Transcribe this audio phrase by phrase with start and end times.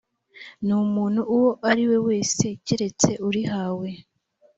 [0.65, 3.89] n umuntu uwo ari we wese keretse urihawe